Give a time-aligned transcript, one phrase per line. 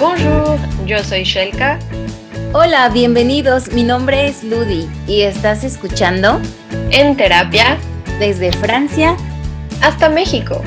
[0.00, 1.78] Bonjour, yo soy Shelka.
[2.54, 3.70] Hola, bienvenidos.
[3.70, 6.40] Mi nombre es Ludi y estás escuchando
[6.90, 7.76] En terapia
[8.18, 9.14] desde Francia
[9.82, 10.62] hasta México.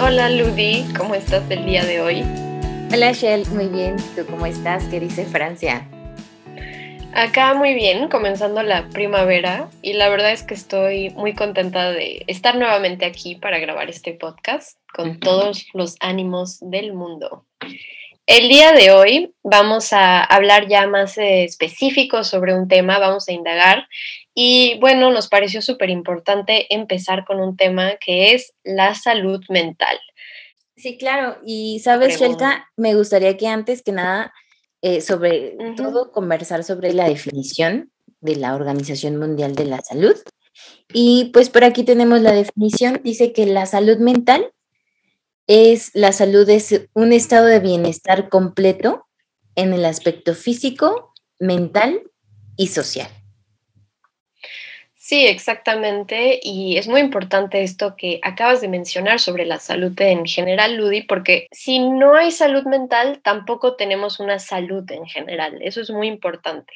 [0.00, 2.24] Hola Ludi, ¿cómo estás el día de hoy?
[2.92, 3.96] Hola Shell, muy bien.
[4.14, 4.84] ¿Tú cómo estás?
[4.84, 5.88] ¿Qué dice Francia?
[7.18, 12.22] Acá muy bien, comenzando la primavera y la verdad es que estoy muy contenta de
[12.26, 17.46] estar nuevamente aquí para grabar este podcast con todos los ánimos del mundo.
[18.26, 23.26] El día de hoy vamos a hablar ya más eh, específico sobre un tema, vamos
[23.28, 23.88] a indagar
[24.34, 29.98] y bueno, nos pareció súper importante empezar con un tema que es la salud mental.
[30.76, 34.34] Sí, claro, y sabes, Shelka, me gustaría que antes que nada
[34.86, 37.90] eh, sobre todo conversar sobre la definición
[38.20, 40.14] de la Organización Mundial de la Salud.
[40.92, 44.52] Y pues por aquí tenemos la definición, dice que la salud mental
[45.48, 49.08] es la salud es un estado de bienestar completo
[49.56, 52.02] en el aspecto físico, mental
[52.56, 53.08] y social.
[55.08, 56.40] Sí, exactamente.
[56.42, 61.02] Y es muy importante esto que acabas de mencionar sobre la salud en general, Ludi,
[61.02, 65.62] porque si no hay salud mental, tampoco tenemos una salud en general.
[65.62, 66.72] Eso es muy importante.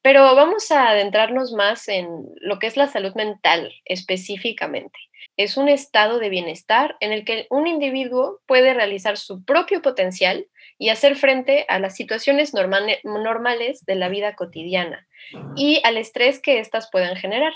[0.00, 2.08] Pero vamos a adentrarnos más en
[2.40, 4.98] lo que es la salud mental específicamente.
[5.36, 10.46] Es un estado de bienestar en el que un individuo puede realizar su propio potencial
[10.78, 15.06] y hacer frente a las situaciones normales de la vida cotidiana
[15.56, 17.52] y al estrés que éstas puedan generar.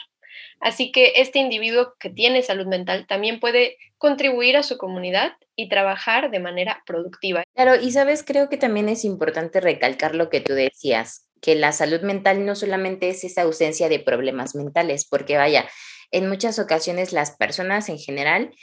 [0.61, 5.69] Así que este individuo que tiene salud mental también puede contribuir a su comunidad y
[5.69, 7.43] trabajar de manera productiva.
[7.55, 11.73] Claro, y sabes, creo que también es importante recalcar lo que tú decías, que la
[11.73, 15.69] salud mental no solamente es esa ausencia de problemas mentales, porque vaya,
[16.11, 18.55] en muchas ocasiones las personas en general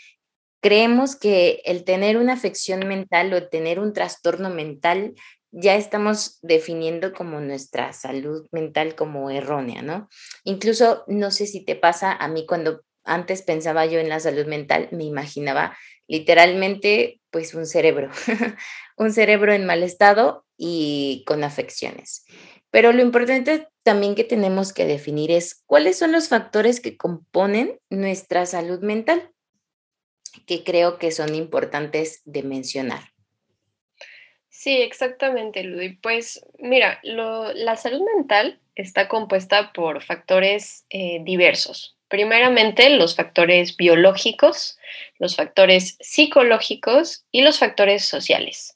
[0.61, 5.13] creemos que el tener una afección mental o tener un trastorno mental
[5.51, 10.07] ya estamos definiendo como nuestra salud mental como errónea, ¿no?
[10.43, 14.45] Incluso, no sé si te pasa, a mí cuando antes pensaba yo en la salud
[14.45, 15.75] mental, me imaginaba
[16.07, 18.09] literalmente pues un cerebro,
[18.97, 22.25] un cerebro en mal estado y con afecciones.
[22.71, 27.79] Pero lo importante también que tenemos que definir es cuáles son los factores que componen
[27.89, 29.31] nuestra salud mental,
[30.45, 33.01] que creo que son importantes de mencionar.
[34.49, 35.95] Sí, exactamente, Ludy.
[35.97, 41.97] Pues mira, la salud mental está compuesta por factores eh, diversos.
[42.09, 44.77] Primeramente, los factores biológicos,
[45.17, 48.75] los factores psicológicos y los factores sociales.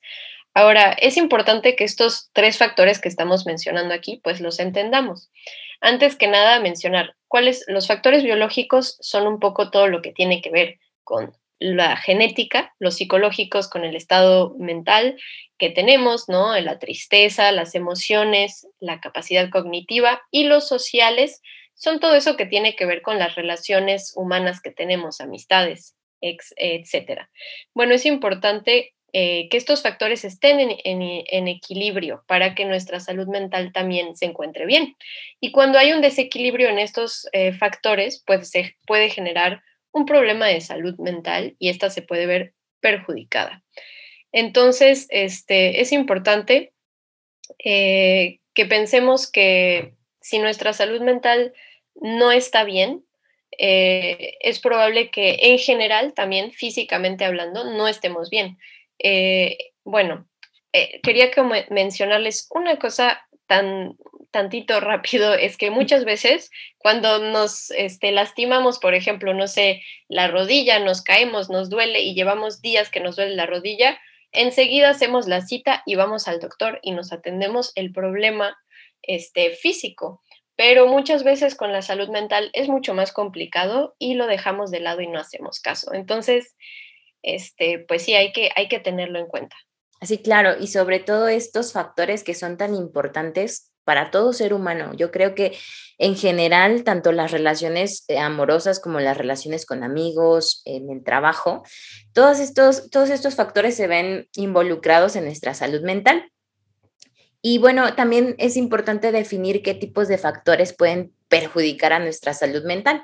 [0.53, 5.31] Ahora, es importante que estos tres factores que estamos mencionando aquí, pues los entendamos.
[5.81, 10.41] Antes que nada, mencionar cuáles los factores biológicos son un poco todo lo que tiene
[10.41, 15.17] que ver con la genética, los psicológicos con el estado mental
[15.57, 16.59] que tenemos, ¿no?
[16.59, 21.41] La tristeza, las emociones, la capacidad cognitiva y los sociales
[21.73, 27.29] son todo eso que tiene que ver con las relaciones humanas que tenemos, amistades, etcétera.
[27.73, 33.71] Bueno, es importante eh, que estos factores estén en, equilibrio para que nuestra salud mental
[33.71, 34.95] también se encuentre bien.
[35.39, 39.61] Y cuando hay un desequilibrio en estos eh, factores, pues se puede generar
[39.93, 43.63] un problema de salud mental y esta se puede ver perjudicada.
[44.33, 46.73] Entonces, este, es importante
[47.63, 51.53] eh, que pensemos que si nuestra salud mental
[51.95, 53.05] no está bien,
[53.57, 58.57] eh, es probable que en general, también físicamente hablando, no estemos bien.
[58.99, 60.27] Eh, bueno,
[61.03, 61.29] quería
[61.69, 63.97] mencionarles una cosa tan
[64.31, 66.49] tantito rápido es que muchas veces
[66.79, 72.15] cuando nos este, lastimamos, por ejemplo, no sé, la rodilla, nos caemos, nos duele y
[72.15, 73.99] llevamos días que nos duele la rodilla,
[74.31, 78.57] enseguida hacemos la cita y vamos al doctor y nos atendemos el problema
[79.03, 80.23] este, físico.
[80.55, 84.79] Pero muchas veces con la salud mental es mucho más complicado y lo dejamos de
[84.79, 85.93] lado y no hacemos caso.
[85.93, 86.55] Entonces,
[87.21, 89.55] este, pues sí, hay que, hay que tenerlo en cuenta.
[90.05, 94.93] Sí, claro, y sobre todo estos factores que son tan importantes para todo ser humano.
[94.95, 95.57] Yo creo que
[95.97, 101.63] en general, tanto las relaciones eh, amorosas como las relaciones con amigos, en el trabajo,
[102.13, 106.29] todos estos, todos estos factores se ven involucrados en nuestra salud mental.
[107.41, 112.63] Y bueno, también es importante definir qué tipos de factores pueden perjudicar a nuestra salud
[112.63, 113.01] mental.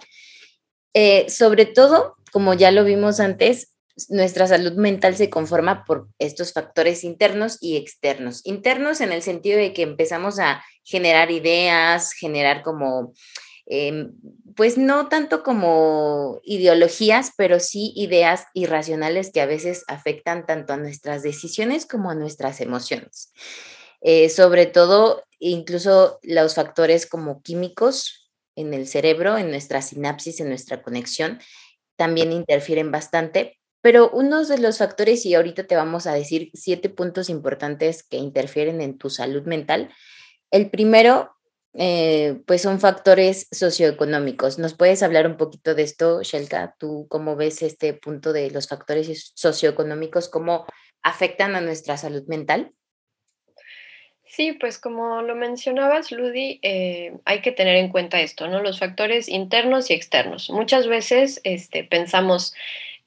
[0.94, 3.76] Eh, sobre todo, como ya lo vimos antes,
[4.10, 8.42] nuestra salud mental se conforma por estos factores internos y externos.
[8.46, 13.14] Internos en el sentido de que empezamos a generar ideas, generar como
[13.66, 14.14] em,
[14.56, 20.78] pues no tanto como ideologías, pero sí ideas irracionales que a veces afectan tanto a
[20.78, 23.32] nuestras decisiones como a nuestras emociones.
[24.02, 30.50] Eh, sobre todo, incluso los factores como químicos en el cerebro, en nuestra sinapsis, en
[30.50, 31.40] nuestra conexión,
[31.96, 33.59] también interfieren bastante.
[33.82, 38.18] Pero uno de los factores, y ahorita te vamos a decir siete puntos importantes que
[38.18, 39.90] interfieren en tu salud mental.
[40.52, 41.32] El primero,
[41.74, 44.60] eh, pues son factores socioeconómicos.
[44.60, 46.76] ¿Nos puedes hablar un poquito de esto, Shelka?
[46.78, 50.66] ¿Tú cómo ves este punto de los factores socioeconómicos, cómo
[51.02, 52.74] afectan a nuestra salud mental?
[54.26, 58.62] Sí, pues como lo mencionabas, Ludi, eh, hay que tener en cuenta esto, ¿no?
[58.62, 60.52] Los factores internos y externos.
[60.52, 62.54] Muchas veces este, pensamos,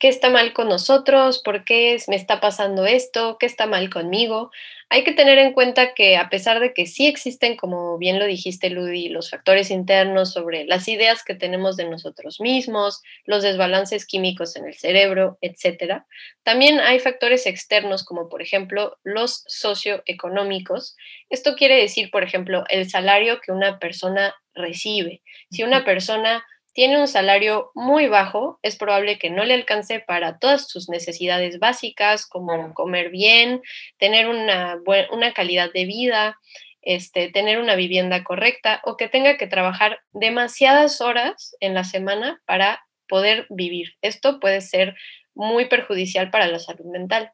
[0.03, 1.41] ¿qué está mal con nosotros?
[1.45, 3.37] ¿Por qué me está pasando esto?
[3.39, 4.51] ¿Qué está mal conmigo?
[4.89, 8.27] Hay que tener en cuenta que a pesar de que sí existen, como bien lo
[8.27, 14.05] dijiste, Ludi, los factores internos sobre las ideas que tenemos de nosotros mismos, los desbalances
[14.05, 16.05] químicos en el cerebro, etcétera,
[16.43, 20.97] también hay factores externos como por ejemplo los socioeconómicos.
[21.31, 25.23] Esto quiere decir, por ejemplo, el salario que una persona recibe.
[25.53, 30.39] Si una persona tiene un salario muy bajo, es probable que no le alcance para
[30.39, 33.63] todas sus necesidades básicas, como comer bien,
[33.99, 34.79] tener una,
[35.11, 36.39] una calidad de vida,
[36.81, 42.43] este, tener una vivienda correcta o que tenga que trabajar demasiadas horas en la semana
[42.47, 43.95] para poder vivir.
[44.01, 44.97] Esto puede ser
[45.35, 47.33] muy perjudicial para la salud mental.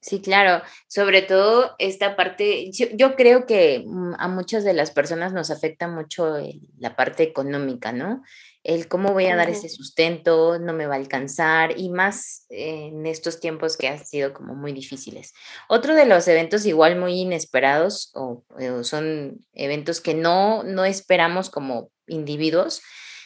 [0.00, 5.32] Sí, claro, sobre todo esta parte, yo, creo que mm, a muchas de las personas
[5.32, 6.36] nos afecta mucho
[6.78, 8.22] la parte económica, ¿no?
[8.68, 13.06] El cómo voy a dar ese sustento, no me va a alcanzar y más en
[13.06, 15.32] estos tiempos que han sido como muy difíciles.
[15.70, 21.48] Otro de los eventos igual muy inesperados o, o son eventos que no, no esperamos
[21.48, 22.82] como individuos,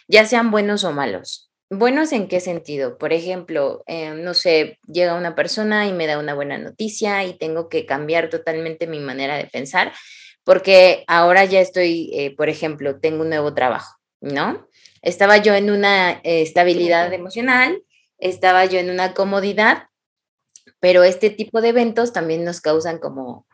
[0.07, 1.51] ya sean buenos o malos.
[1.71, 2.97] ¿Buenos en qué sentido?
[2.97, 7.37] Por ejemplo, eh, no sé, llega una persona y me da una buena noticia y
[7.37, 9.93] tengo que cambiar totalmente mi manera de pensar
[10.45, 14.69] porque ahora ya estoy, eh, por ejemplo, tengo un nuevo trabajo, ¿no?
[15.03, 17.83] Estaba yo en una eh, estabilidad emocional,
[18.19, 19.89] estaba yo en una comodidad,
[20.81, 23.47] pero este tipo de eventos también nos causan como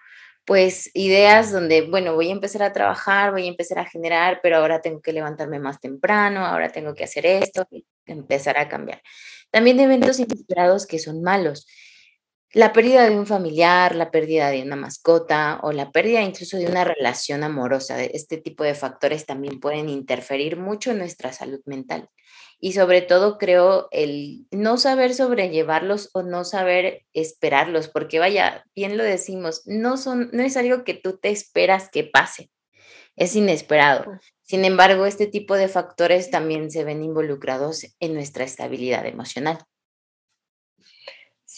[0.44, 4.56] pues ideas donde, bueno, voy a empezar a trabajar, voy a empezar a generar, pero
[4.56, 7.68] ahora tengo que levantarme más temprano, ahora tengo que hacer esto,
[8.06, 9.02] empezar a cambiar.
[9.50, 11.66] También de eventos inesperados que son malos.
[12.54, 16.66] La pérdida de un familiar, la pérdida de una mascota o la pérdida incluso de
[16.66, 18.02] una relación amorosa.
[18.02, 22.08] Este tipo de factores también pueden interferir mucho en nuestra salud mental
[22.60, 28.96] y sobre todo creo el no saber sobrellevarlos o no saber esperarlos, porque vaya, bien
[28.96, 32.50] lo decimos, no son no es algo que tú te esperas que pase.
[33.16, 34.04] Es inesperado.
[34.42, 39.58] Sin embargo, este tipo de factores también se ven involucrados en nuestra estabilidad emocional.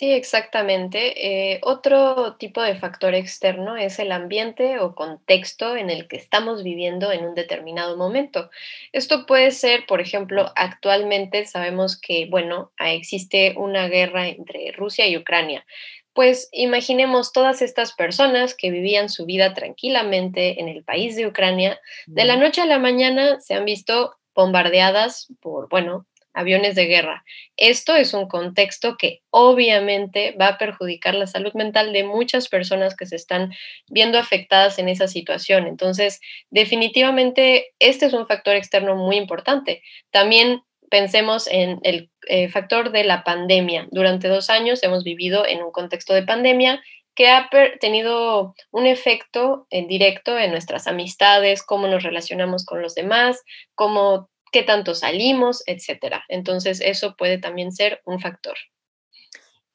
[0.00, 1.52] Sí, exactamente.
[1.52, 6.62] Eh, otro tipo de factor externo es el ambiente o contexto en el que estamos
[6.64, 8.49] viviendo en un determinado momento.
[8.93, 15.19] Esto puede ser, por ejemplo, actualmente sabemos que, bueno, existe una guerra entre Rusia y
[15.19, 15.67] Ucrania.
[16.14, 21.79] Pues imaginemos todas estas personas que vivían su vida tranquilamente en el país de Ucrania,
[22.06, 27.25] de la noche a la mañana se han visto bombardeadas por, bueno, aviones de guerra.
[27.56, 32.96] Esto es un contexto que obviamente va a perjudicar la salud mental de muchas personas
[32.96, 33.53] que se están
[33.89, 35.67] viendo afectadas en esa situación.
[35.67, 36.20] Entonces,
[36.51, 39.82] definitivamente, este es un factor externo muy importante.
[40.10, 43.89] También pensemos en el eh, factor de la pandemia.
[43.91, 46.82] Durante dos años hemos vivido en un contexto de pandemia
[47.15, 52.94] que ha tenido un efecto en directo en nuestras amistades, cómo nos relacionamos con los
[52.94, 53.43] demás,
[53.75, 56.24] cómo qué tanto salimos, etcétera.
[56.28, 58.56] Entonces, eso puede también ser un factor.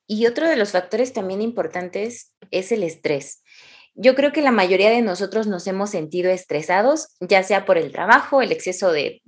[0.08, 3.41] Y otro de los factores también importantes es el estrés.
[3.96, 7.91] Yo creo que la mayoría de nosotros nos hemos sentido estresados, ya sea por el
[7.91, 9.22] trabajo, el exceso de,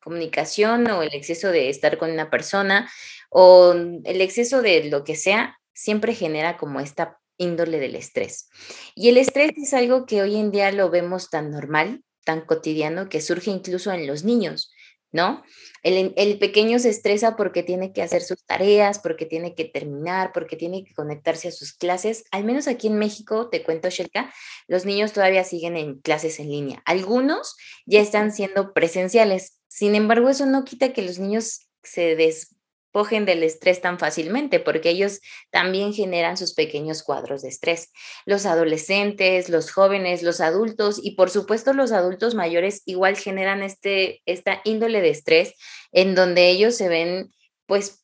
[0.00, 2.88] comunicación o el exceso de estar con una persona
[3.28, 8.48] o el exceso de lo que sea, siempre genera como esta índole del estrés.
[8.94, 13.08] Y el estrés es algo que hoy en día lo vemos tan normal, tan cotidiano,
[13.08, 14.70] que surge incluso en los niños.
[15.12, 15.42] ¿No?
[15.82, 20.56] El, pequeño se estresa porque tiene que hacer sus tareas, porque tiene que terminar, porque
[20.56, 22.24] tiene que conectarse a sus clases.
[22.30, 24.32] Al menos aquí en México, te cuento, Shelka,
[24.66, 26.82] los niños todavía siguen en clases en línea.
[26.84, 29.60] Algunos ya están siendo presenciales.
[29.68, 32.55] Sin embargo, eso no quita que los niños se des
[32.96, 37.92] despojen del estrés tan fácilmente, porque ellos también generan sus pequeños cuadros de estrés.
[38.24, 44.22] Los adolescentes, los jóvenes, los adultos y por supuesto los adultos mayores igual generan este,
[44.24, 45.52] esta índole de estrés
[45.92, 47.30] en donde ellos se ven
[47.66, 48.02] pues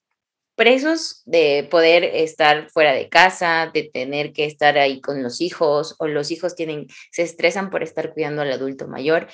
[0.56, 5.96] presos de poder estar fuera de casa, de tener que estar ahí con los hijos
[6.00, 9.28] o los hijos tienen se estresan por estar cuidando al adulto mayor.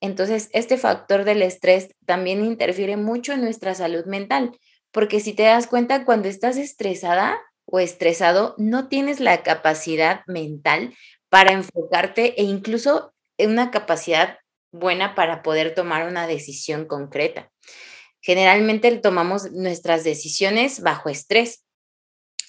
[0.00, 4.50] Entonces, este factor del estrés también interfiere mucho en nuestra salud mental,
[4.92, 10.94] porque si te das cuenta, cuando estás estresada o estresado, no tienes la capacidad mental
[11.28, 14.38] para enfocarte e incluso una capacidad
[14.70, 17.50] buena para poder tomar una decisión concreta.
[18.20, 21.64] Generalmente tomamos nuestras decisiones bajo estrés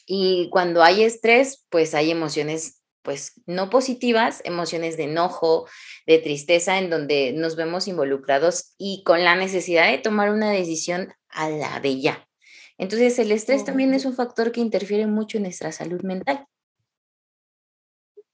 [0.06, 5.68] y cuando hay estrés, pues hay emociones pues no positivas, emociones de enojo,
[6.08, 11.14] de tristeza, en donde nos vemos involucrados y con la necesidad de tomar una decisión
[11.28, 12.28] a la de ya.
[12.78, 16.46] Entonces, el estrés también es un factor que interfiere mucho en nuestra salud mental.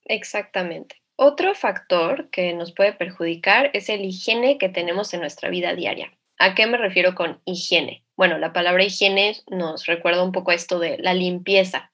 [0.06, 0.96] Exactamente.
[1.16, 6.18] Otro factor que nos puede perjudicar es el higiene que tenemos en nuestra vida diaria.
[6.38, 8.06] ¿A qué me refiero con higiene?
[8.16, 11.92] Bueno, la palabra higiene nos recuerda un poco esto de la limpieza.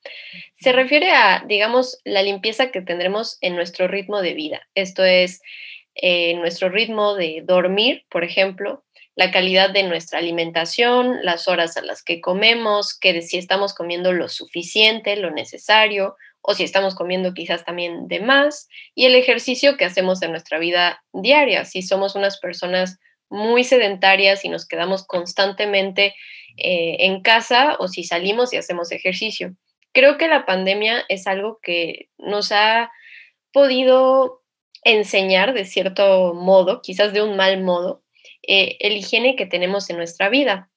[0.53, 4.61] Se refiere a, digamos, la limpieza que tendremos en nuestro ritmo de vida.
[4.75, 5.41] Esto es
[5.95, 8.84] eh, nuestro ritmo de dormir, por ejemplo,
[9.15, 14.11] la calidad de nuestra alimentación, las horas a las que comemos, que si estamos comiendo
[14.11, 19.77] lo suficiente, lo necesario, o si estamos comiendo quizás también de más, y el ejercicio
[19.77, 25.05] que hacemos en nuestra vida diaria, si somos unas personas muy sedentarias y nos quedamos
[25.05, 26.13] constantemente
[26.57, 29.55] eh, en casa o si salimos y hacemos ejercicio.
[29.93, 32.91] Creo que la pandemia es algo que nos ha
[33.51, 34.43] podido
[34.83, 38.03] enseñar de cierto modo, quizás de un mal modo,
[38.47, 40.69] eh, el higiene que tenemos en nuestra vida.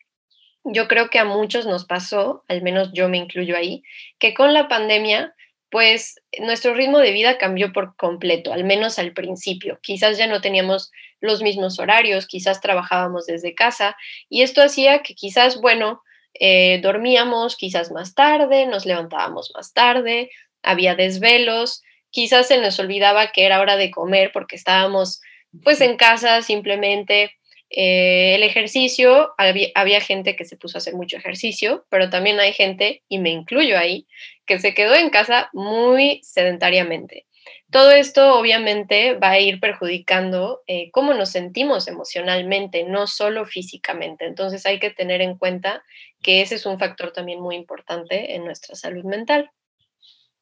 [0.64, 3.82] Yo creo que a muchos nos pasó, al menos yo me incluyo ahí,
[4.18, 5.34] que con la pandemia
[5.70, 9.78] pues nuestro ritmo de vida cambió por completo, al menos al principio.
[9.82, 13.96] Quizás ya no teníamos los mismos horarios, quizás trabajábamos desde casa
[14.30, 16.02] y esto hacía que quizás, bueno,
[16.40, 20.30] eh, dormíamos quizás más tarde, nos levantábamos más tarde,
[20.62, 25.20] había desvelos, quizás se nos olvidaba que era hora de comer porque estábamos
[25.62, 27.32] pues en casa simplemente.
[27.70, 32.40] Eh, el ejercicio, había, había gente que se puso a hacer mucho ejercicio, pero también
[32.40, 34.06] hay gente, y me incluyo ahí,
[34.46, 37.26] que se quedó en casa muy sedentariamente.
[37.70, 44.24] Todo esto obviamente va a ir perjudicando eh, cómo nos sentimos emocionalmente, no solo físicamente.
[44.24, 45.82] Entonces hay que tener en cuenta
[46.22, 49.50] que ese es un factor también muy importante en nuestra salud mental.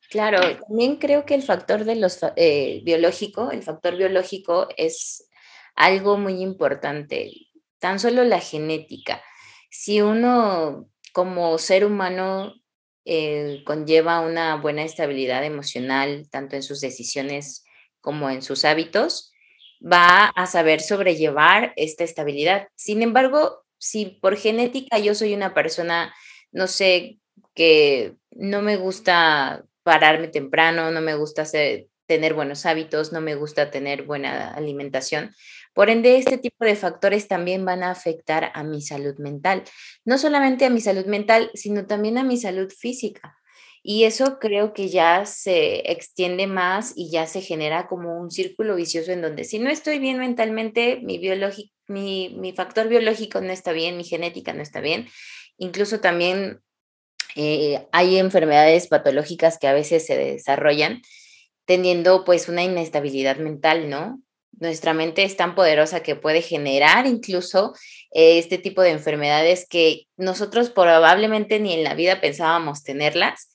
[0.09, 5.29] Claro, también creo que el factor de los eh, biológico, el factor biológico es
[5.77, 7.31] algo muy importante.
[7.79, 9.23] Tan solo la genética.
[9.71, 12.55] Si uno como ser humano
[13.05, 17.65] eh, conlleva una buena estabilidad emocional, tanto en sus decisiones
[18.01, 19.33] como en sus hábitos,
[19.81, 22.69] va a saber sobrellevar esta estabilidad.
[22.75, 26.15] Sin embargo, si por genética yo soy una persona,
[26.53, 27.19] no sé,
[27.55, 31.45] que no me gusta pararme temprano, no me gusta
[32.07, 35.35] tener buenos hábitos, no me gusta tener buena alimentación,
[35.77, 39.63] por ende, este tipo de factores también van a afectar a mi salud mental,
[40.07, 43.37] no solamente a mi salud mental, sino también a mi salud física.
[43.83, 48.75] Y eso creo que ya se extiende más y ya se genera como un círculo
[48.75, 51.19] vicioso en donde si no estoy bien mentalmente, mi,
[51.89, 55.07] mi, factor biológico no está bien, mi genética no está bien.
[55.59, 56.63] Incluso también
[57.35, 61.03] eh, hay enfermedades patológicas que a veces se desarrollan
[61.67, 64.23] teniendo pues una inestabilidad mental, ¿no?
[64.57, 67.75] Nuestra mente es tan poderosa que puede generar incluso
[68.13, 73.53] eh, este tipo de enfermedades que nosotros probablemente ni en la vida pensábamos tenerlas.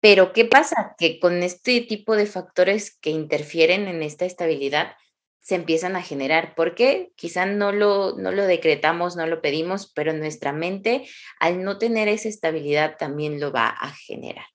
[0.00, 0.94] Pero ¿qué pasa?
[0.98, 4.94] Que con este tipo de factores que interfieren en esta estabilidad
[5.40, 6.54] se empiezan a generar.
[6.54, 7.12] ¿Por qué?
[7.16, 11.06] Quizá no lo, no lo decretamos, no lo pedimos, pero nuestra mente
[11.40, 14.51] al no tener esa estabilidad también lo va a generar.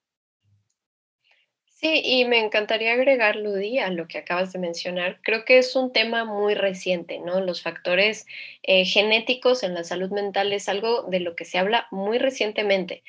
[1.80, 5.20] Sí, y me encantaría agregar, Ludi, a lo que acabas de mencionar.
[5.22, 7.40] Creo que es un tema muy reciente, ¿no?
[7.40, 8.26] Los factores
[8.64, 13.04] eh, genéticos en la salud mental es algo de lo que se habla muy recientemente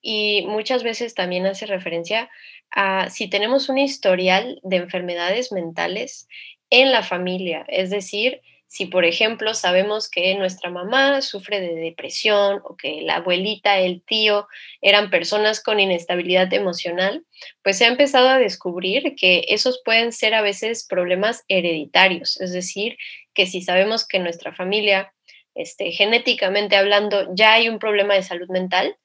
[0.00, 2.30] y muchas veces también hace referencia
[2.70, 6.26] a si tenemos un historial de enfermedades mentales
[6.70, 12.60] en la familia, es decir, si, por ejemplo, sabemos que nuestra mamá sufre de depresión
[12.64, 14.48] o que la abuelita, el tío
[14.80, 17.24] eran personas con inestabilidad emocional,
[17.62, 22.40] pues se ha empezado a descubrir que esos pueden ser a veces problemas hereditarios.
[22.40, 22.96] Es decir,
[23.32, 25.12] que si sabemos que nuestra familia
[25.54, 28.96] este, genéticamente hablando ya hay un problema de salud mental,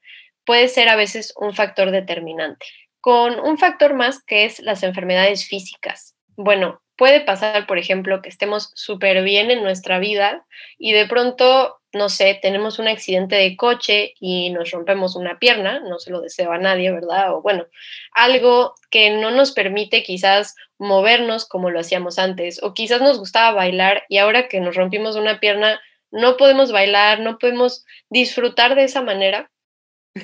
[0.46, 2.66] puede ser a veces un factor determinante.
[3.02, 6.16] Con un factor más que es las enfermedades físicas.
[6.36, 10.46] Bueno, puede pasar, por ejemplo, que estemos súper bien en nuestra vida
[10.78, 15.80] y de pronto, no sé, tenemos un accidente de coche y nos rompemos una pierna,
[15.80, 17.34] no se lo deseo a nadie, ¿verdad?
[17.34, 17.66] O bueno,
[18.12, 23.54] algo que no nos permite quizás movernos como lo hacíamos antes, o quizás nos gustaba
[23.54, 25.80] bailar y ahora que nos rompimos una pierna,
[26.12, 29.50] no podemos bailar, no podemos disfrutar de esa manera.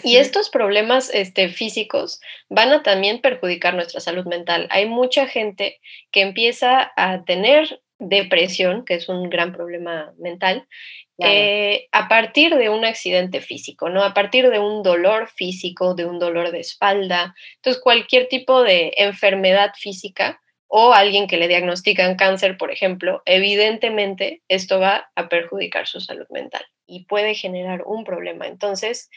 [0.04, 4.68] Y estos problemas este, físicos van a también perjudicar nuestra salud mental.
[4.72, 5.80] Hay mucha gente
[6.12, 10.68] que empieza a tener depresión, que es un gran problema mental,
[11.18, 14.04] eh, a partir de un accidente físico, ¿no?
[14.04, 17.34] A partir de un dolor físico, de un dolor de espalda.
[17.56, 24.42] Entonces, cualquier tipo de enfermedad física o alguien que le diagnostican cáncer, por ejemplo, evidentemente
[24.50, 28.48] esto va a perjudicar su salud mental y puede generar un problema.
[28.48, 29.10] Entonces,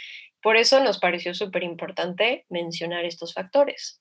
[0.43, 4.01] por eso nos pareció súper importante mencionar estos factores.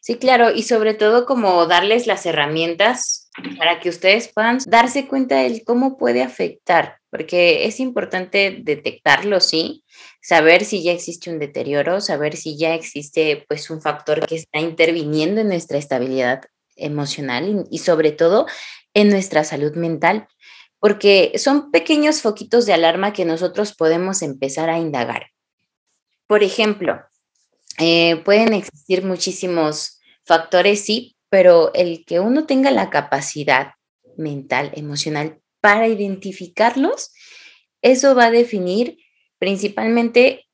[0.00, 5.36] Sí, claro, y sobre todo como darles las herramientas para que ustedes puedan darse cuenta
[5.36, 9.84] de cómo puede afectar, porque es importante detectarlo, sí,
[10.22, 14.60] saber si ya existe un deterioro, saber si ya existe pues un factor que está
[14.60, 16.42] interviniendo en nuestra estabilidad
[16.76, 18.46] emocional y, y sobre todo
[18.94, 20.26] en nuestra salud mental,
[20.78, 25.26] porque son pequeños foquitos de alarma que nosotros podemos empezar a indagar.
[26.26, 27.00] Por ejemplo,
[27.78, 33.72] eh, pueden existir muchísimos factores, sí, pero el que uno tenga la capacidad
[34.16, 37.12] mental, emocional para identificarlos,
[37.82, 38.98] eso va a definir
[39.38, 40.46] principalmente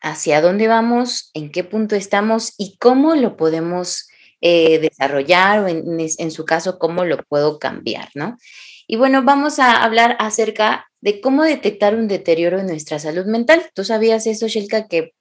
[0.00, 4.08] hacia dónde vamos, en qué punto estamos y cómo lo podemos
[4.40, 8.38] eh, desarrollar o en, en, su caso, cómo lo puedo cambiar, ¿no?
[8.86, 13.70] Y bueno, vamos a hablar acerca de cómo detectar un deterioro en nuestra salud mental.
[13.74, 15.12] ¿Tú sabías eso, Shilka, que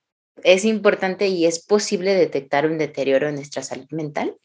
[0.44, 4.36] es importante y es posible detectar un deterioro en nuestra salud mental?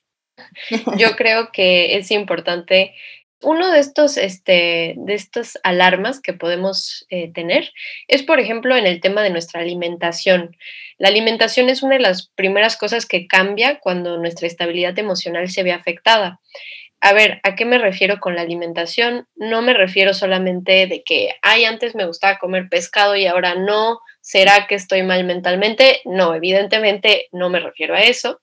[0.99, 2.95] Yo creo que es importante.
[3.43, 7.73] Uno de estos, este, de estas alarmas que podemos eh, tener
[8.09, 10.57] es, por ejemplo, en el tema de nuestra alimentación.
[10.97, 15.63] La alimentación es una de las primeras cosas que cambia cuando nuestra estabilidad emocional se
[15.63, 16.41] ve afectada.
[17.07, 19.29] A ver, ¿a qué me refiero con la alimentación?
[19.37, 24.01] No me refiero solamente de que, ay, antes me gustaba comer pescado y ahora no,
[24.23, 26.01] ¿será que estoy mal mentalmente?
[26.07, 28.41] No, evidentemente no me refiero a eso.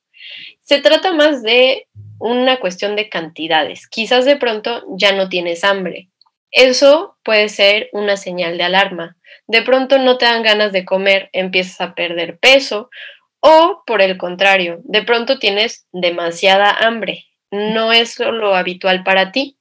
[0.62, 1.88] Se trata más de
[2.20, 3.88] una cuestión de cantidades.
[3.88, 6.10] Quizás de pronto ya no tienes hambre.
[6.52, 9.18] Eso puede ser una señal de alarma.
[9.48, 12.92] De pronto no te dan ganas de comer, empiezas a perder peso
[13.40, 19.58] o por el contrario, de pronto tienes demasiada hambre no es lo habitual para ti.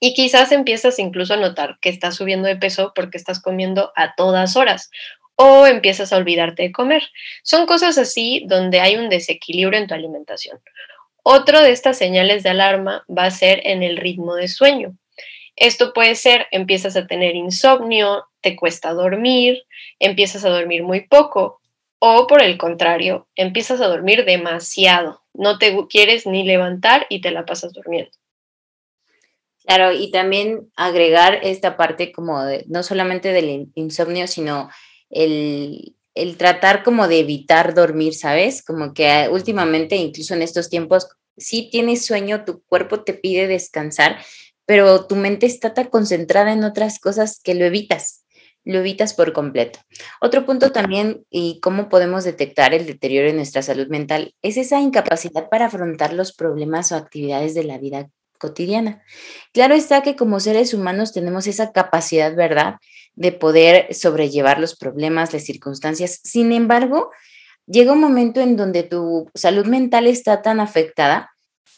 [0.00, 4.14] Y quizás empiezas incluso a notar que estás subiendo de peso porque estás comiendo a
[4.14, 4.90] todas horas
[5.36, 7.02] o empiezas a olvidarte de comer.
[7.42, 10.58] Son cosas así donde hay un desequilibrio en tu alimentación.
[11.22, 14.96] Otro de estas señales de alarma va a ser en el ritmo de sueño.
[15.56, 19.64] Esto puede ser, empiezas a tener insomnio, te cuesta dormir,
[19.98, 21.60] empiezas a dormir muy poco
[21.98, 27.30] o por el contrario, empiezas a dormir demasiado, no te quieres ni levantar y te
[27.30, 28.10] la pasas durmiendo.
[29.64, 34.70] Claro, y también agregar esta parte como no solamente del insomnio, sino
[35.10, 38.64] el, el tratar como de evitar dormir, ¿sabes?
[38.64, 44.18] Como que últimamente, incluso en estos tiempos, sí tienes sueño, tu cuerpo te pide descansar,
[44.66, 48.24] pero tu mente está tan concentrada en otras cosas que lo evitas
[48.64, 49.78] lo evitas por completo.
[50.20, 54.80] Otro punto también, y cómo podemos detectar el deterioro en nuestra salud mental, es esa
[54.80, 59.02] incapacidad para afrontar los problemas o actividades de la vida cotidiana.
[59.52, 62.76] Claro está que como seres humanos tenemos esa capacidad, ¿verdad?,
[63.14, 66.20] de poder sobrellevar los problemas, las circunstancias.
[66.24, 67.10] Sin embargo,
[67.66, 71.30] llega un momento en donde tu salud mental está tan afectada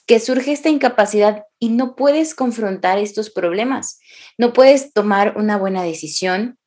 [0.06, 3.98] que surge esta incapacidad y no puedes confrontar estos problemas.
[4.36, 6.58] No puedes tomar una buena decisión,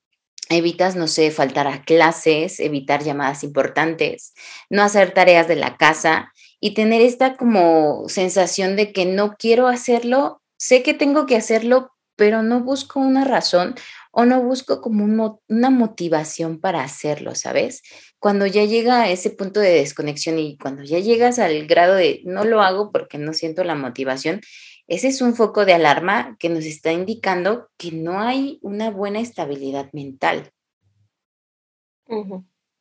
[0.49, 4.34] evitas, no sé, faltar a clases, evitar llamadas importantes,
[4.69, 9.67] no hacer tareas de la casa y tener esta como sensación de que no quiero
[9.67, 13.75] hacerlo, sé que tengo que hacerlo, pero no busco una razón
[14.12, 15.03] o no busco como
[15.49, 17.81] una motivación para hacerlo, ¿sabes?
[18.17, 22.21] Cuando ya llega a ese punto de desconexión y cuando ya llegas al grado de
[22.23, 24.39] no lo hago porque no siento la motivación,
[24.88, 29.19] ese es un foco de alarma que nos está indicando que no hay una buena
[29.19, 30.52] estabilidad mental.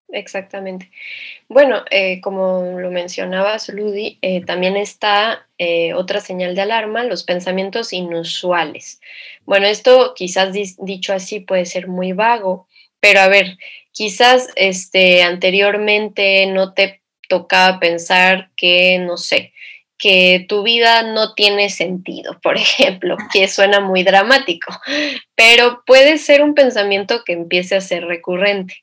[0.09, 0.91] exactamente.
[1.49, 7.25] Bueno, eh, como lo mencionabas, Ludi, eh, también está eh, otra señal de alarma, los
[7.25, 9.01] pensamientos inusuales.
[9.45, 12.69] Bueno, esto quizás dicho así puede ser muy vago,
[13.01, 13.57] pero a ver,
[13.93, 19.53] quizás este, anteriormente no te tocaba pensar que, no sé,
[19.99, 24.73] que tu vida no tiene sentido, por ejemplo, que suena muy dramático,
[25.35, 28.83] pero puede ser un pensamiento que empiece a ser recurrente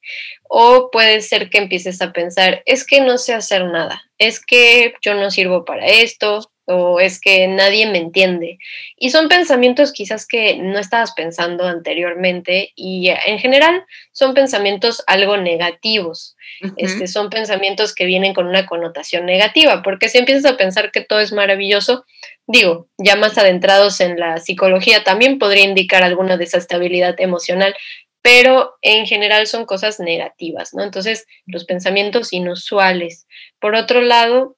[0.49, 4.93] o puede ser que empieces a pensar, es que no sé hacer nada, es que
[5.01, 8.57] yo no sirvo para esto, o es que nadie me entiende.
[8.97, 15.37] Y son pensamientos quizás que no estabas pensando anteriormente y en general son pensamientos algo
[15.37, 16.35] negativos.
[16.77, 21.01] este, son pensamientos que vienen con una connotación negativa, porque si empiezas a pensar que
[21.01, 22.05] todo es maravilloso,
[22.45, 27.75] digo, ya más adentrados en la psicología también podría indicar alguna desestabilidad emocional,
[28.21, 30.83] pero en general son cosas negativas, ¿no?
[30.83, 33.27] Entonces, los pensamientos inusuales.
[33.59, 34.57] Por otro lado,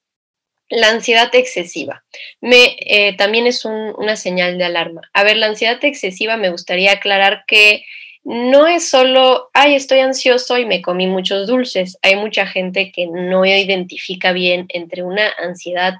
[0.73, 2.03] la ansiedad excesiva.
[2.41, 5.01] Me, eh, también es una señal de alarma.
[5.13, 7.85] A ver, la ansiedad excesiva me gustaría aclarar que
[8.23, 11.97] no es solo, ay, estoy ansioso y me comí muchos dulces.
[12.01, 15.95] Hay mucha gente que no identifica bien entre una ansiedad,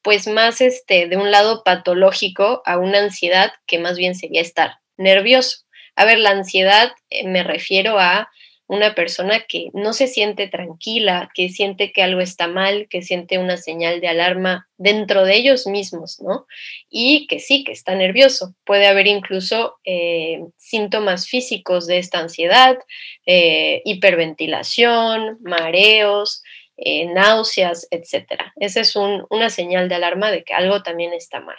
[0.00, 4.78] pues más este, de un lado patológico a una ansiedad que más bien sería estar
[4.96, 5.58] nervioso.
[5.96, 8.30] A ver, la ansiedad eh, me refiero a
[8.68, 13.38] una persona que no se siente tranquila, que siente que algo está mal, que siente
[13.38, 16.46] una señal de alarma dentro de ellos mismos, ¿no?
[16.90, 18.54] Y que sí, que está nervioso.
[18.64, 22.76] Puede haber incluso eh, síntomas físicos de esta ansiedad,
[23.24, 26.42] eh, hiperventilación, mareos,
[26.76, 28.42] eh, náuseas, etc.
[28.56, 31.56] Esa es una señal de alarma de que algo también está mal.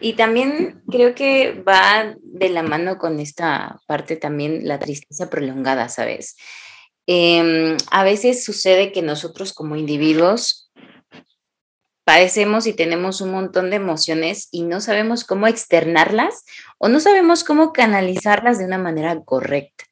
[0.00, 5.88] Y también creo que va de la mano con esta parte también la tristeza prolongada,
[5.88, 6.36] ¿sabes?
[7.06, 10.70] Em, a veces sucede que nosotros como individuos
[12.04, 16.44] padecemos y tenemos un montón de emociones y no sabemos cómo externarlas
[16.78, 19.84] o no sabemos cómo canalizarlas de una manera correcta.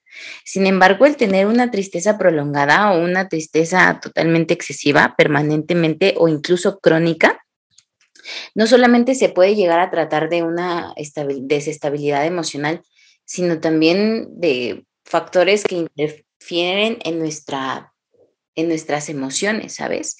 [0.44, 6.80] Sin embargo, el tener una tristeza prolongada o una tristeza totalmente excesiva, permanentemente o incluso
[6.80, 7.42] crónica,
[8.54, 12.82] no solamente se puede llegar a tratar de una desestabilidad emocional,
[13.24, 17.92] sino también de factores que interfieren en, nuestra,
[18.54, 20.16] en nuestras emociones, ¿sabes?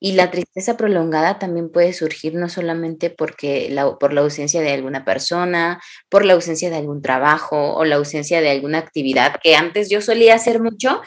[0.00, 4.72] Y la tristeza prolongada también puede surgir no solamente porque la, por la ausencia de
[4.72, 9.54] alguna persona, por la ausencia de algún trabajo o la ausencia de alguna actividad que
[9.54, 11.02] antes yo solía hacer mucho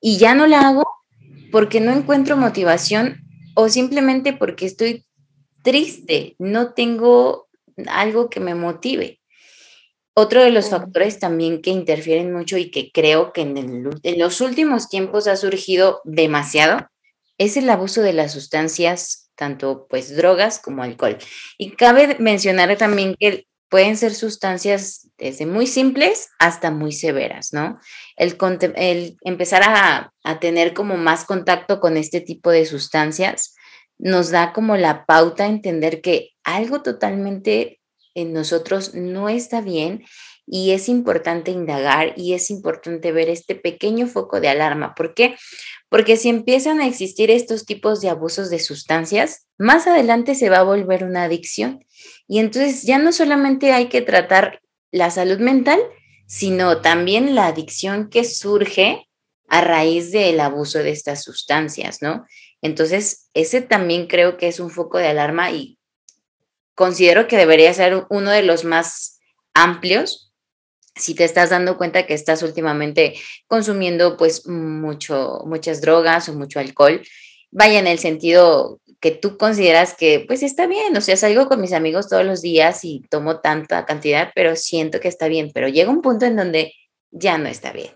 [0.00, 0.86] y ya no la hago
[1.52, 3.22] porque no encuentro motivación
[3.54, 5.04] o simplemente porque estoy
[5.68, 7.46] triste, no tengo
[7.88, 9.20] algo que me motive.
[10.14, 13.84] Otro de los factores también que interfieren mucho y que creo que en,
[14.18, 16.88] los últimos tiempos ha surgido demasiado
[17.36, 21.18] es el abuso de las sustancias, tanto pues drogas como alcohol.
[21.58, 27.78] Y cabe mencionar también que pueden ser sustancias desde muy simples hasta muy severas, ¿no?
[28.16, 28.38] El,
[28.74, 33.54] el empezar a, a, tener como más contacto con este tipo de sustancias
[33.98, 37.80] nos da como la pauta a entender que algo totalmente
[38.14, 40.04] en nosotros no está bien
[40.46, 44.94] y es importante indagar y es importante ver este pequeño foco de alarma.
[44.94, 45.36] ¿Por qué?
[45.90, 50.58] Porque si empiezan a existir estos tipos de abusos de sustancias, más adelante se va
[50.58, 51.84] a volver una adicción.
[52.26, 55.80] Y entonces ya no solamente hay que tratar la salud mental,
[56.26, 59.06] sino también la adicción que surge
[59.48, 62.24] a raíz del abuso de estas sustancias, ¿no?
[62.62, 65.78] Entonces, ese también creo que es un foco de alarma y
[66.74, 69.20] considero que debería ser uno de los más
[69.54, 70.28] amplios
[70.98, 73.14] si te estás dando cuenta que estás últimamente
[73.46, 77.02] consumiendo pues mucho, muchas drogas o mucho alcohol,
[77.50, 81.60] vaya en el sentido que tú consideras que pues está bien, o sea, salgo con
[81.60, 85.68] mis amigos todos los días y tomo tanta cantidad, pero siento que está bien, pero
[85.68, 86.74] llega un punto en donde
[87.10, 87.92] ya no está bien.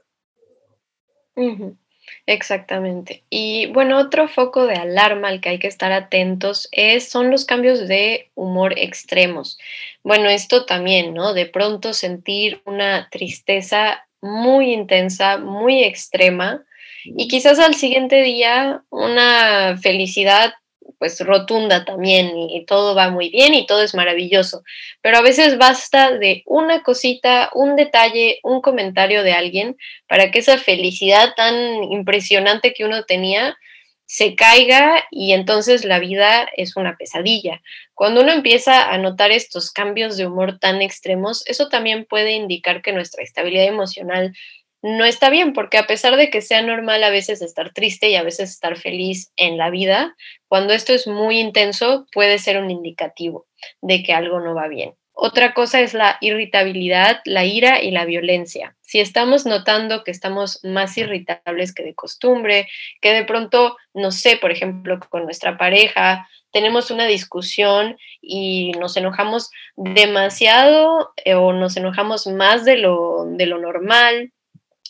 [2.27, 3.25] Exactamente.
[3.31, 7.45] Y bueno, otro foco de alarma al que hay que estar atentos es, son los
[7.45, 9.59] cambios de humor extremos.
[10.05, 11.35] Bueno, esto también, ¿no?
[11.35, 16.65] De pronto sentir una tristeza muy intensa, muy extrema,
[17.05, 20.55] y quizás al siguiente día una felicidad
[21.03, 24.63] pues rotunda también y, todo va muy bien y todo es maravilloso,
[25.01, 30.39] pero a veces basta de una cosita, un detalle, un comentario de alguien para que
[30.39, 33.59] esa felicidad tan impresionante que uno tenía
[34.07, 37.63] se caiga y entonces la vida es una pesadilla.
[37.95, 42.81] Cuando uno empieza a notar estos cambios de humor tan extremos, eso también puede indicar
[42.81, 44.37] que nuestra estabilidad emocional
[44.83, 48.17] no está bien, porque a pesar de que sea normal a veces estar triste y
[48.17, 50.17] a veces estar feliz en la vida,
[50.49, 53.47] cuando esto es muy intenso puede ser un indicativo
[53.81, 54.95] de que algo no va bien.
[55.15, 58.77] Otra cosa es la irritabilidad, la ira y la violencia.
[58.81, 62.67] Si estamos notando que estamos más irritables que de costumbre,
[63.01, 68.97] que de pronto, no sé, por ejemplo, con nuestra pareja, tenemos una discusión y nos
[68.97, 74.33] enojamos demasiado eh, o nos enojamos más de lo, de lo normal,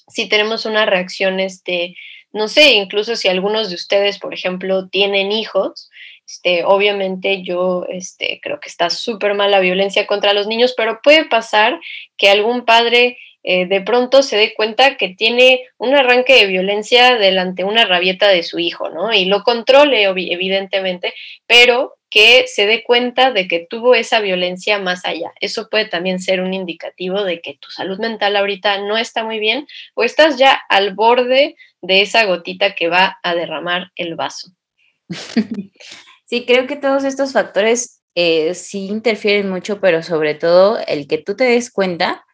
[0.09, 1.95] si tenemos una reacción, este,
[2.33, 5.91] no sé, incluso si algunos de ustedes, por ejemplo, tienen hijos,
[6.27, 11.01] este, obviamente yo este, creo que está súper mal la violencia contra los niños, pero
[11.03, 11.79] puede pasar
[12.17, 17.17] que algún padre eh, de pronto se dé cuenta que tiene un arranque de violencia
[17.17, 19.12] delante una rabieta de su hijo, ¿no?
[19.12, 21.12] Y lo controle, evidentemente,
[21.47, 25.33] pero que se dé cuenta de que tuvo esa violencia más allá.
[25.40, 29.38] Eso puede también ser un indicativo de que tu salud mental ahorita no está muy
[29.38, 34.53] bien o estás ya al borde de esa gotita que va a derramar el vaso.
[36.25, 41.18] Sí, creo que todos estos factores eh, sí interfieren mucho, pero sobre todo el que
[41.18, 42.25] tú te des cuenta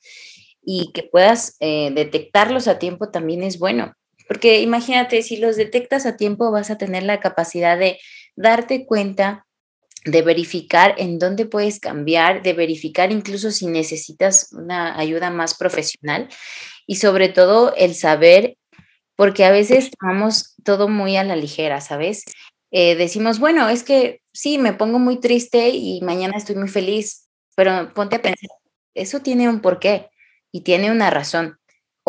[0.62, 3.94] y que puedas eh, detectarlos a tiempo también es bueno.
[4.28, 7.98] Porque imagínate, si los detectas a tiempo vas a tener la capacidad de
[8.36, 9.47] darte cuenta,
[10.10, 16.28] de verificar en dónde puedes cambiar, de verificar incluso si necesitas una ayuda más profesional
[16.86, 18.56] y sobre todo el saber,
[19.16, 22.24] porque a veces tomamos todo muy a la ligera, ¿sabes?
[22.70, 27.28] Eh, decimos, bueno, es que sí, me pongo muy triste y mañana estoy muy feliz,
[27.56, 28.50] pero ponte a pensar,
[28.94, 30.08] eso tiene un porqué
[30.52, 31.57] y tiene una razón.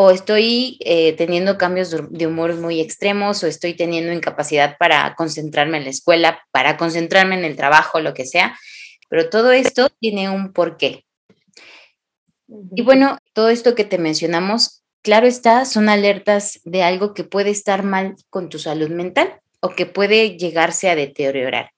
[0.01, 5.77] O estoy eh, teniendo cambios de humor muy extremos, o estoy teniendo incapacidad para concentrarme
[5.77, 8.57] en la escuela, para concentrarme en el trabajo, lo que sea.
[9.09, 11.03] Pero todo esto tiene un porqué.
[12.47, 17.49] Y bueno, todo esto que te mencionamos, claro está, son alertas de algo que puede
[17.49, 21.71] estar mal con tu salud mental o que puede llegarse a deteriorar.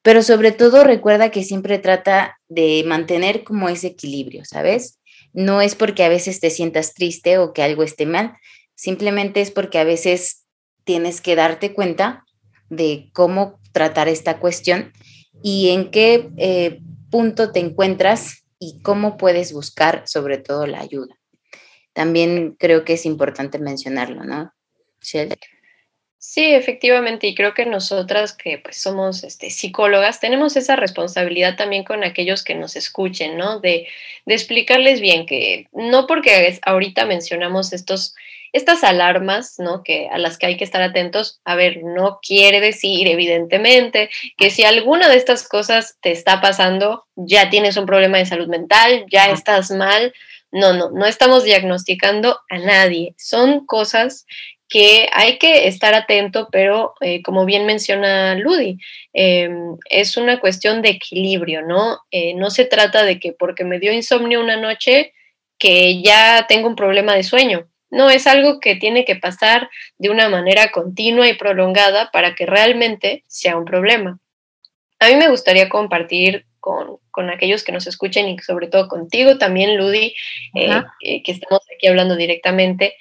[0.00, 4.98] Pero sobre todo recuerda que siempre trata de mantener como ese equilibrio, ¿sabes?
[5.38, 8.36] No es porque a veces te sientas triste o que algo esté mal,
[8.74, 10.48] simplemente es porque a veces
[10.82, 12.24] tienes que darte cuenta
[12.70, 14.92] de cómo tratar esta cuestión
[15.40, 21.14] y en qué eh, punto te encuentras y cómo puedes buscar sobre todo la ayuda.
[21.92, 24.52] También creo que es importante mencionarlo, ¿no?
[25.00, 25.36] Shell.
[26.20, 31.84] Sí, efectivamente, y creo que nosotras que pues somos este, psicólogas tenemos esa responsabilidad también
[31.84, 33.60] con aquellos que nos escuchen, ¿no?
[33.60, 33.86] De,
[34.26, 38.16] de explicarles bien que no porque ahorita mencionamos estos,
[38.52, 39.84] estas alarmas, ¿no?
[39.84, 44.50] Que a las que hay que estar atentos, a ver, no quiere decir evidentemente que
[44.50, 49.06] si alguna de estas cosas te está pasando, ya tienes un problema de salud mental,
[49.08, 50.12] ya estás mal.
[50.50, 53.14] No, no, no estamos diagnosticando a nadie.
[53.18, 54.26] Son cosas
[54.68, 58.78] que hay que estar atento, pero eh, como bien menciona Ludi,
[59.14, 62.00] em, es una cuestión de equilibrio, ¿no?
[62.10, 65.14] Eh, no se trata de que porque me dio insomnio una noche,
[65.58, 67.68] que ya tengo un problema de sueño.
[67.90, 72.44] No, es algo que tiene que pasar de una manera continua y prolongada para que
[72.44, 74.18] realmente sea un problema.
[75.00, 76.98] A mí me gustaría compartir con,
[77.30, 80.14] aquellos que nos escuchen y sobre todo contigo también, Ludi,
[80.54, 82.94] eh, que estamos aquí hablando directamente,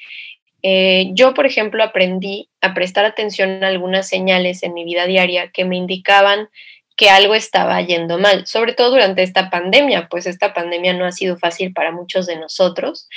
[0.70, 5.50] eh, yo, por ejemplo, aprendí a prestar atención a algunas señales en mi vida diaria
[5.50, 6.50] que me indicaban
[6.98, 11.14] que algo estaba yendo mal, sobre todo durante esta pandemia, pues esta pandemia no ha
[11.14, 13.08] sido fácil para muchos de nosotros.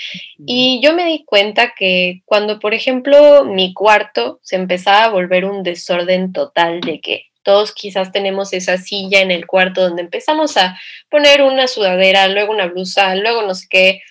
[0.46, 5.44] Y yo me di cuenta que cuando, por ejemplo, mi cuarto se empezaba a volver
[5.44, 10.56] un desorden total de que todos quizás tenemos esa silla en el cuarto donde empezamos
[10.56, 14.02] a poner una sudadera, luego una blusa, luego no sé qué,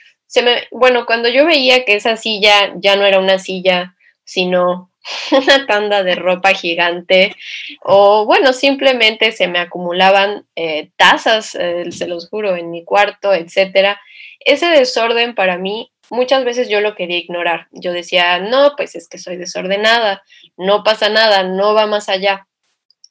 [0.72, 4.92] bueno, cuando yo veía que esa silla ya no era una silla, sino
[5.32, 7.36] una tanda de ropa gigante,
[7.82, 13.34] o bueno, simplemente se me acumulaban eh, tazas, eh, se los juro, en mi cuarto,
[13.34, 14.00] etcétera.
[14.40, 17.68] Ese desorden para mí muchas veces yo lo quería ignorar.
[17.72, 20.24] Yo decía, no, pues es que soy desordenada,
[20.58, 22.48] no pasa nada, no va más allá.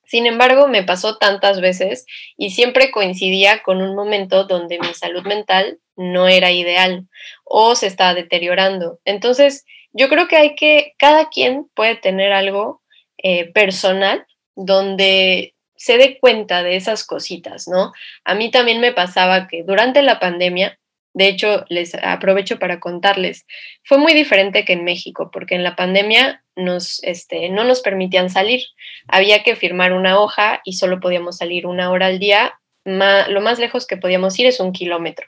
[0.09, 2.07] Sin embargo, me pasó tantas veces
[2.39, 7.07] y siempre coincidía con un momento donde mi salud mental no era ideal
[7.45, 9.01] o se estaba deteriorando.
[9.05, 12.81] Entonces, yo creo que hay que, cada quien puede tener algo
[13.19, 17.93] eh, personal donde se dé cuenta de esas cositas, ¿no?
[18.25, 20.78] A mí también me pasaba que durante la pandemia
[21.19, 23.45] de hecho, les aprovecho para contarles,
[23.83, 28.31] fue muy diferente que en México, porque en la pandemia nos, este, no nos permitían
[28.31, 28.63] salir.
[29.09, 32.61] Había que firmar una hoja y solo podíamos salir una hora al día.
[32.85, 35.27] lo más lejos que podíamos ir es un kilómetro.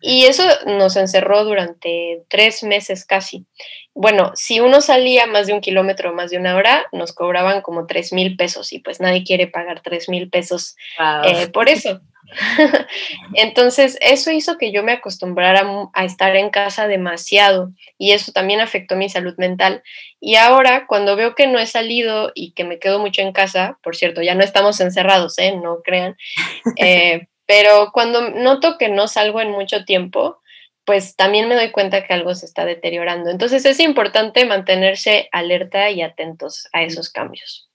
[0.00, 3.44] Y eso nos encerró durante tres meses casi.
[3.92, 7.84] Bueno, si uno salía más de un kilómetro, más de una hora, nos cobraban como
[7.84, 10.76] tres mil pesos y pues nadie quiere pagar tres mil pesos
[11.24, 12.00] eh, por eso.
[13.34, 18.60] Entonces, eso hizo que yo me acostumbrara a estar en casa demasiado y eso también
[18.60, 19.82] afectó mi salud mental.
[20.20, 23.78] Y ahora, cuando veo que no he salido y que me quedo mucho en casa,
[23.82, 25.56] por cierto, ya no estamos encerrados, ¿eh?
[25.56, 26.16] no crean,
[26.76, 30.40] eh, pero cuando noto que no salgo en mucho tiempo,
[30.84, 33.30] pues también me doy cuenta que algo se está deteriorando.
[33.30, 37.69] Entonces es importante mantenerse alerta y atentos a esos cambios.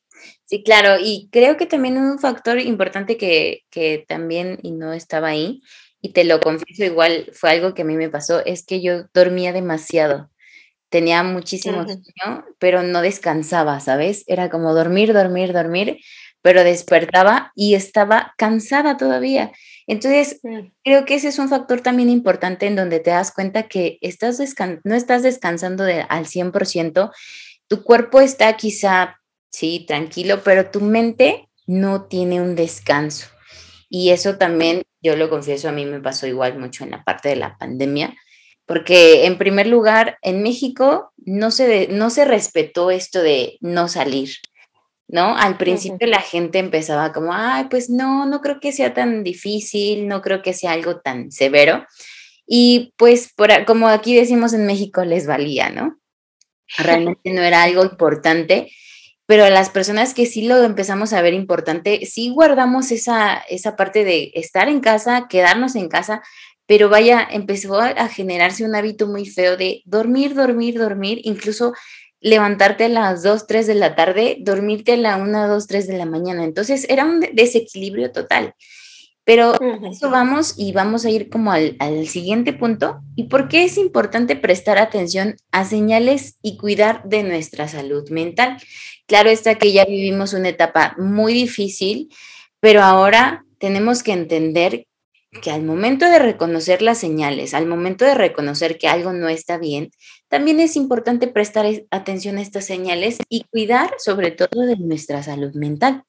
[0.45, 5.29] Sí, claro, y creo que también un factor importante que, que también, y no estaba
[5.29, 5.61] ahí,
[6.01, 9.05] y te lo confieso igual, fue algo que a mí me pasó, es que yo
[9.13, 10.29] dormía demasiado.
[10.89, 14.23] Tenía muchísimo sueño, pero no descansaba, ¿sabes?
[14.27, 15.97] Era como dormir, dormir, dormir,
[16.43, 19.51] pero despertaba y estaba cansada todavía.
[19.87, 20.41] Entonces,
[20.83, 24.39] creo que ese es un factor también importante en donde te das cuenta que estás
[24.83, 27.11] no estás descansando de, al 100%,
[27.67, 29.19] tu cuerpo está quizá,
[29.55, 33.27] sí, tranquilo, pero tu mente no tiene un descanso.
[33.89, 37.29] Y eso también, yo lo confieso, a mí me pasó igual mucho en la parte
[37.29, 38.15] de la pandemia,
[38.65, 44.29] porque en primer lugar, en México no se, no se respetó esto de no salir.
[45.07, 45.37] ¿no?
[45.37, 50.07] Al principio la gente empezaba como, ay, pues no, no creo que sea tan difícil,
[50.07, 51.85] no creo que sea algo tan severo.
[52.47, 55.99] Y pues, por, como aquí decimos en México, les valía, ¿no?
[56.77, 58.71] Realmente no era algo importante,
[59.25, 63.75] pero a las personas que sí lo empezamos a ver importante, sí guardamos esa, esa
[63.75, 66.21] parte de estar en casa, quedarnos en casa,
[66.67, 71.73] pero vaya, empezó a generarse un hábito muy feo de dormir, dormir, dormir, incluso
[72.25, 75.97] levantarte a las 2, 3 de la tarde, dormirte a la 1, 2, 3 de
[75.97, 76.43] la mañana.
[76.43, 78.55] Entonces era un desequilibrio total.
[79.25, 79.53] Pero
[79.91, 83.01] eso vamos y vamos a ir como al, al, siguiente punto.
[83.15, 88.57] ¿Y por qué es importante prestar atención a señales y cuidar de nuestra salud mental?
[89.07, 92.09] Claro está que ya vivimos una etapa muy difícil,
[92.59, 94.87] pero ahora tenemos que entender
[95.41, 99.57] que al momento de reconocer las señales, al momento de reconocer que algo no está
[99.57, 99.91] bien,
[100.27, 105.53] también es importante prestar atención a estas señales y cuidar sobre todo de nuestra salud
[105.53, 106.03] mental.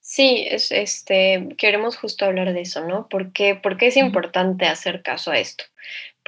[0.00, 3.08] Sí, es, este, queremos justo hablar de eso, ¿no?
[3.08, 5.64] ¿Por qué, ¿Por qué es importante hacer caso a esto?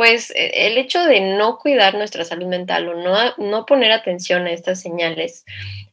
[0.02, 4.48] Pues e, el hecho de no cuidar nuestra salud mental o no, no poner atención
[4.48, 5.44] a estas señales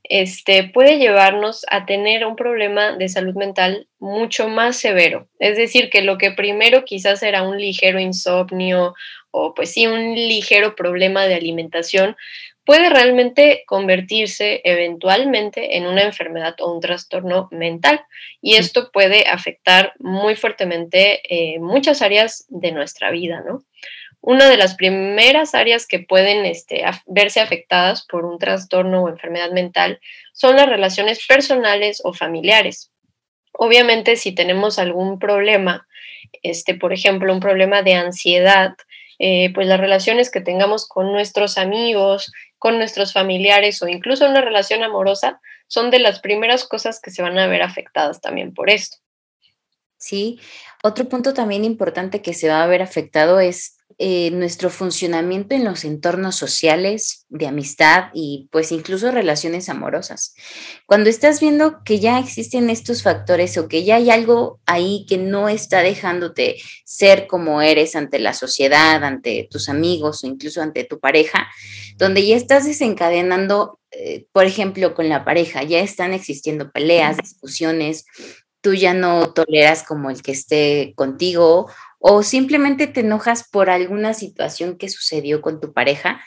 [0.02, 5.30] este, puede llevarnos a tener un problema de salud mental mucho más severo.
[5.38, 8.96] Es decir, que lo que primero quizás era un ligero insomnio
[9.30, 12.18] o pues sí, un ligero problema de alimentación,
[12.66, 18.02] puede realmente convertirse eventualmente en una enfermedad o un trastorno mental.
[18.42, 23.64] Y esto puede afectar muy fuertemente eh, muchas áreas de nuestra vida, ¿no?
[24.22, 29.52] Una de las primeras áreas que pueden este, verse afectadas por un trastorno o enfermedad
[29.52, 30.00] mental
[30.34, 32.92] son las relaciones personales o familiares.
[33.54, 35.88] Obviamente, si tenemos algún problema,
[36.44, 38.76] este, por ejemplo, un problema de ansiedad,
[39.20, 44.42] eh, pues las relaciones que tengamos con nuestros amigos, con nuestros familiares o incluso una
[44.42, 48.70] relación amorosa son de las primeras cosas que se van a ver afectadas también por
[48.70, 48.98] esto.
[49.98, 50.40] Sí,
[50.84, 55.66] otro punto también importante que se va a ver afectado es eh, nuestro funcionamiento en
[55.66, 60.36] los entornos sociales, de amistad y pues incluso relaciones amorosas.
[60.86, 65.18] Cuando estás viendo que ya existen estos factores o que ya hay algo ahí que
[65.18, 70.86] no está dejándote ser como eres ante la sociedad, ante tus amigos o incluso ante
[70.86, 71.50] tu pareja,
[71.98, 78.06] donde ya estás desencadenando, eh, por ejemplo, con la pareja, ya están existiendo peleas, discusiones,
[78.62, 84.14] tú ya no toleras como el que esté contigo o simplemente te enojas por alguna
[84.14, 86.22] situación que sucedió con tu pareja,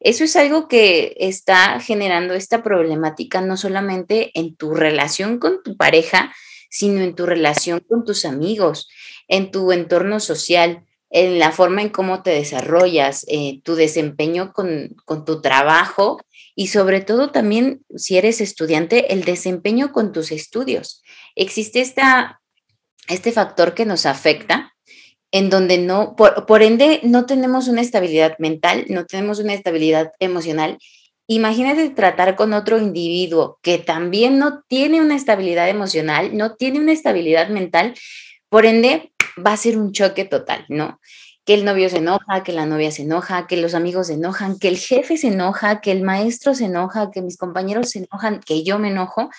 [0.00, 5.76] eso es algo que está generando esta problemática no solamente en tu relación con tu
[5.76, 6.34] pareja,
[6.68, 8.88] sino en tu relación con tus amigos,
[9.28, 14.96] en tu entorno social, en la forma en cómo te desarrollas, eh, tu desempeño con,
[15.04, 16.20] con tu trabajo
[16.56, 21.02] y sobre todo también, si eres estudiante, el desempeño con tus estudios.
[21.36, 22.40] Existe esta,
[23.08, 24.71] este factor que nos afecta
[25.32, 30.78] en donde no, por, ende, no tenemos una estabilidad mental, no tenemos una estabilidad emocional.
[31.26, 36.92] Imagínate tratar con otro individuo que también no tiene una estabilidad emocional, no tiene una
[36.92, 37.94] estabilidad mental,
[38.50, 39.12] por ende,
[39.44, 41.00] va a ser un choque total, ¿no?
[41.46, 44.58] Que el novio se enoja, que la novia se enoja, que los amigos se enojan,
[44.58, 48.40] que el jefe se enoja, que el maestro se enoja, que mis compañeros se enojan,
[48.40, 49.30] que yo me enojo.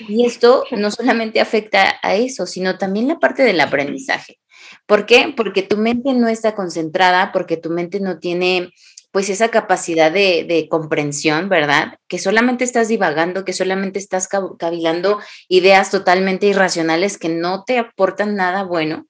[0.00, 4.41] Y esto no solamente afecta a eso, sino también la parte del aprendizaje
[4.86, 5.32] ¿Por qué?
[5.36, 8.72] Porque tu mente no está concentrada, porque tu mente no tiene
[9.12, 11.98] pues esa capacidad de, comprensión, ¿verdad?
[12.08, 14.26] Que solamente estás divagando, que solamente estás
[14.58, 19.06] cavilando ideas totalmente irracionales que no te aportan nada bueno,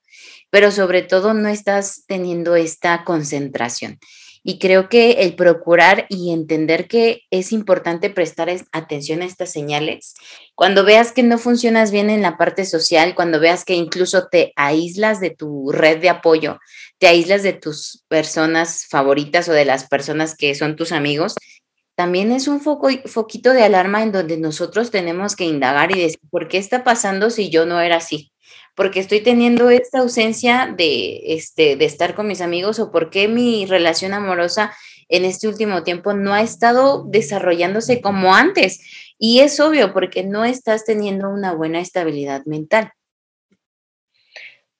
[0.51, 4.01] pero sobre todo no estás teniendo esta concentración.
[4.45, 10.15] Y creo que el procurar y entender que es importante prestar atención a estas señales,
[10.57, 14.53] cuando veas que no funcionas bien en la parte social, cuando veas que incluso te
[14.57, 16.59] aíslas de tu red de apoyo,
[16.99, 21.37] te aíslas de tus personas favoritas o de las personas que son tus amigos,
[21.95, 26.21] también es un foco, foquito de alarma en donde nosotros tenemos que indagar y decir,
[26.31, 28.32] ¿por qué está pasando si yo no era así?
[28.75, 33.29] Porque estoy teniendo esta ausencia de, este, de estar con mis amigos o por qué
[33.29, 34.75] mi relación amorosa
[35.09, 38.81] en este último tiempo no ha estado desarrollándose como antes.
[39.19, 42.93] Y es obvio porque no estás teniendo una buena estabilidad mental.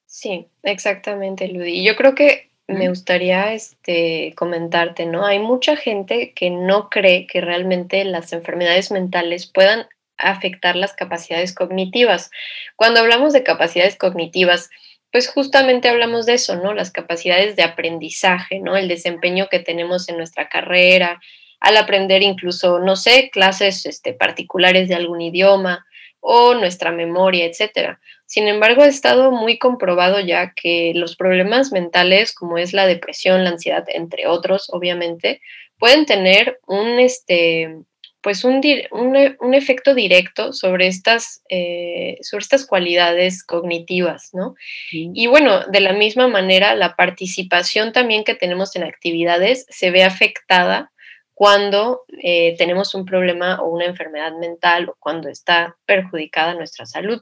[0.05, 1.83] Sí, exactamente, Ludi.
[1.83, 5.25] Yo creo que me gustaría este, comentarte, ¿no?
[5.25, 9.85] Hay mucha gente que no cree que realmente las enfermedades mentales puedan
[10.31, 12.31] afectar las capacidades cognitivas.
[12.75, 14.69] Cuando hablamos de capacidades cognitivas,
[15.11, 16.73] pues justamente hablamos de eso, ¿no?
[16.73, 18.75] Las capacidades de aprendizaje, ¿no?
[18.75, 21.21] El desempeño que tenemos en nuestra carrera,
[21.59, 25.85] al aprender incluso, no sé, clases este, particulares de algún idioma
[26.19, 27.99] o nuestra memoria, etcétera.
[28.25, 33.43] Sin embargo, ha estado muy comprobado ya que los problemas mentales, como es la depresión,
[33.43, 35.41] la ansiedad, entre otros, obviamente,
[35.77, 37.77] pueden tener un, este,
[38.23, 38.61] pues un,
[38.91, 44.55] un, efecto directo sobre estas, eh, sobre estas cualidades cognitivas, ¿no?
[44.91, 50.03] Y bueno, de la misma manera, la participación también que tenemos en actividades se ve
[50.03, 50.91] afectada
[51.33, 57.21] cuando eh, tenemos un problema o una enfermedad mental o cuando está perjudicada nuestra salud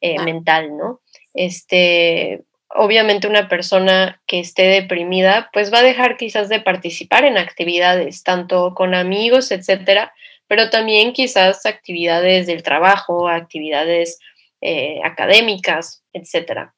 [0.00, 1.00] eh, mental, ¿no?
[1.34, 7.36] Este, obviamente una persona que esté deprimida, pues va a dejar quizás de participar en
[7.36, 10.12] actividades, tanto con amigos, etcétera,
[10.48, 14.18] pero también quizás actividades del trabajo, actividades
[14.60, 16.74] eh, académicas, etcétera.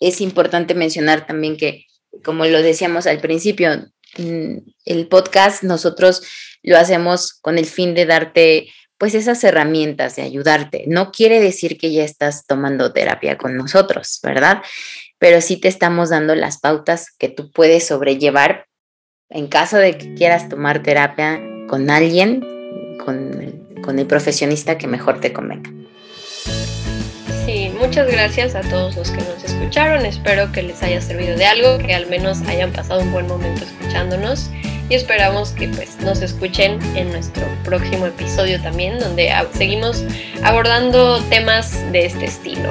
[0.00, 1.86] Es importante mencionar también que,
[2.24, 3.70] como lo decíamos al principio,
[4.16, 6.22] mm, el podcast nosotros
[6.62, 10.84] lo hacemos con el fin de darte pues esas herramientas de ayudarte.
[10.88, 14.60] No quiere decir que ya estás tomando terapia con nosotros, ¿verdad?
[15.18, 18.66] Pero sí te estamos dando las pautas que tú puedes sobrellevar
[19.30, 22.57] en caso de que quieras tomar terapia con alguien
[22.98, 25.70] con el, profesionista que mejor te convenga.
[27.46, 30.04] Sí, muchas gracias a todos los que nos escucharon.
[30.04, 33.64] Espero que les haya servido de algo, que al menos hayan pasado un buen momento
[33.64, 34.50] escuchándonos
[34.90, 40.04] y esperamos que pues nos escuchen en nuestro próximo episodio también, donde seguimos
[40.42, 42.70] abordando temas de este estilo.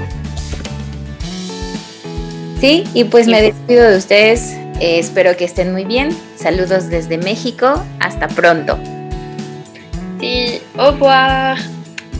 [2.59, 4.53] Sí, y pues me despido de ustedes.
[4.79, 6.09] Eh, espero que estén muy bien.
[6.35, 7.83] Saludos desde México.
[7.99, 8.79] Hasta pronto.
[10.19, 11.57] Sí, au revoir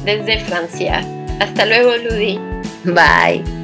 [0.05, 1.03] desde Francia.
[1.39, 2.39] Hasta luego, Ludi.
[2.83, 3.56] Bye.